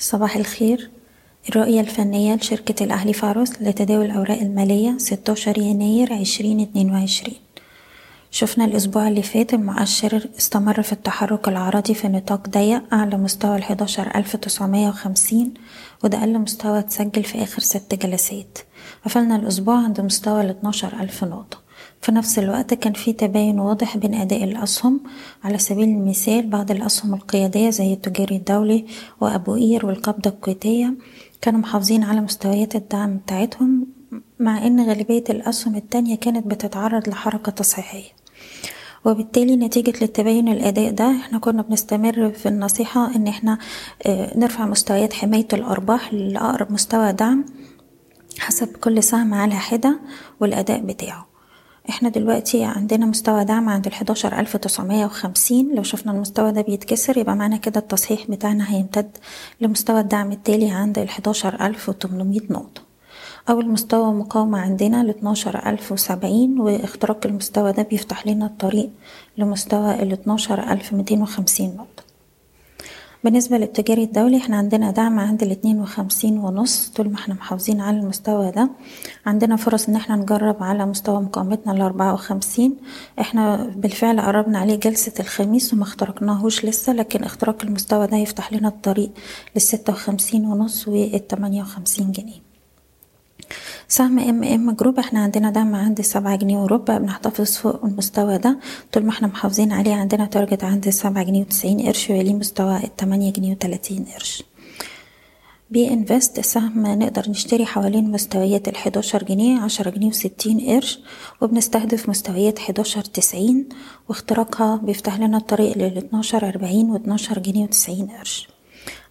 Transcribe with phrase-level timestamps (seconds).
[0.00, 0.90] صباح الخير.
[1.48, 7.36] الرؤية الفنية لشركة الأهلي فاروس لتداول الأوراق المالية ستاشر يناير عشرين اتنين وعشرين.
[8.30, 13.56] شفنا الأسبوع اللي فات المؤشر استمر في التحرك العرضي في نطاق ضيق أعلى مستوى
[14.36, 15.54] تسعمية وخمسين
[16.04, 18.58] وده أقل مستوى اتسجل في آخر ست جلسات.
[19.04, 21.59] قفلنا الأسبوع عند مستوى الاتناشر ألف نقطة.
[22.02, 25.00] في نفس الوقت كان في تباين واضح بين أداء الأسهم.
[25.44, 28.86] على سبيل المثال بعض الأسهم القيادية زي التجاري الدولي
[29.20, 30.94] وأبو قير والقبضة الكويتية
[31.40, 33.86] كانوا محافظين على مستويات الدعم بتاعتهم
[34.38, 38.10] مع إن غالبية الأسهم التانية كانت بتتعرض لحركة تصحيحية.
[39.04, 43.58] وبالتالي نتيجة للتباين الأداء ده إحنا كنا بنستمر في النصيحة إن إحنا
[44.36, 47.44] نرفع مستويات حماية الأرباح لأقرب مستوى دعم
[48.38, 50.00] حسب كل سهم على حدة
[50.40, 51.29] والأداء بتاعه.
[51.88, 53.86] إحنا دلوقتي عندنا مستوى دعم عند
[54.58, 55.74] تسعمية وخمسين.
[55.74, 59.16] لو شفنا المستوى ده بيتكسر يبقى معنى كده التصحيح بتاعنا هيمتد
[59.60, 60.98] لمستوى الدعم التالي عند
[61.66, 62.82] ألف وتمنمية نقطة.
[63.48, 65.02] أول مستوى مقاومة عندنا
[65.70, 68.90] ألف وسبعين واختراق المستوى ده بيفتح لنا الطريق
[69.38, 70.02] لمستوى
[70.94, 72.09] ميتين وخمسين نقطة.
[73.24, 77.98] بالنسبة للتجاري الدولي إحنا عندنا دعم عند الاتنين وخمسين ونص طول ما إحنا محافظين على
[78.00, 78.70] المستوى ده.
[79.26, 82.76] عندنا فرص إن إحنا نجرب على مستوى مقاومتنا الأربعة وخمسين.
[83.20, 88.68] إحنا بالفعل قربنا عليه جلسة الخميس وما اخترقناهوش لسه لكن اختراق المستوى ده يفتح لنا
[88.68, 89.10] الطريق
[89.54, 92.49] للستة وخمسين ونص والتمانية وخمسين جنيه.
[93.90, 94.98] سهم MM Group.
[94.98, 98.58] إحنا عندنا دعم عند سبعة جنيه وربع بنحتفظ فوق المستوى ده.
[98.92, 103.32] طول ما إحنا محافظين عليه عندنا target عند سبعة جنيه وتسعين قرش ويليه مستوى التمانية
[103.32, 104.42] جنيه وتلاتين قرش.
[105.70, 110.98] بي انفست سهم نقدر نشتري حوالين مستويات الحداشر جنيه عشرة جنيه وستين قرش
[111.40, 113.68] وبنستهدف مستويات حداشر تسعين
[114.08, 118.48] واختراقها بيفتح لنا الطريق للاتناشر أربعين واتناشر جنيه وتسعين قرش.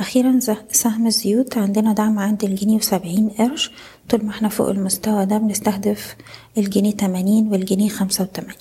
[0.00, 0.38] أخيرا
[0.72, 3.70] سهم الزيوت عندنا دعم عند الجنيه وسبعين قرش.
[4.08, 6.16] طول ما إحنا فوق المستوى ده بنستهدف
[6.58, 8.56] الجنيه تمانين والجنيه خمسة وتمانين.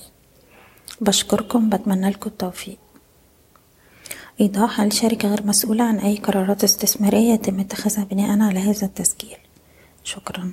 [1.01, 1.69] بشكركم.
[1.69, 2.77] بتمنى لكم التوفيق.
[4.41, 9.37] إيضاح الشركة غير مسؤولة عن أي قرارات استثمارية يتم اتخاذها بناء على هذا التسجيل؟
[10.03, 10.51] شكرا.